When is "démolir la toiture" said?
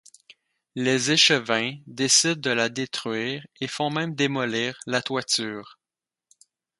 4.15-5.77